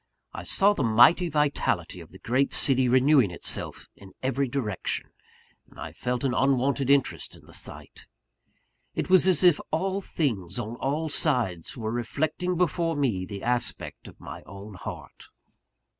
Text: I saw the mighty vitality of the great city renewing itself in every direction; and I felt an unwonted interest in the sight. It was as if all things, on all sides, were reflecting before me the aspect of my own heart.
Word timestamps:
I 0.33 0.41
saw 0.41 0.73
the 0.73 0.81
mighty 0.81 1.29
vitality 1.29 1.99
of 1.99 2.09
the 2.09 2.17
great 2.17 2.53
city 2.53 2.89
renewing 2.89 3.29
itself 3.29 3.87
in 3.95 4.13
every 4.23 4.47
direction; 4.47 5.11
and 5.69 5.79
I 5.79 5.91
felt 5.91 6.23
an 6.23 6.33
unwonted 6.33 6.89
interest 6.89 7.35
in 7.35 7.45
the 7.45 7.53
sight. 7.53 8.07
It 8.95 9.11
was 9.11 9.27
as 9.27 9.43
if 9.43 9.59
all 9.69 10.01
things, 10.01 10.57
on 10.57 10.75
all 10.77 11.07
sides, 11.09 11.77
were 11.77 11.91
reflecting 11.91 12.57
before 12.57 12.95
me 12.95 13.27
the 13.27 13.43
aspect 13.43 14.07
of 14.07 14.19
my 14.19 14.41
own 14.47 14.73
heart. 14.73 15.25